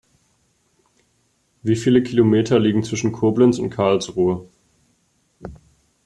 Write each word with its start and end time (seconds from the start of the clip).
Wie 1.61 1.75
viele 1.75 2.01
Kilometer 2.01 2.57
liegen 2.57 2.81
zwischen 2.81 3.11
Koblenz 3.11 3.59
und 3.59 3.69
Karlsruhe? 3.69 4.49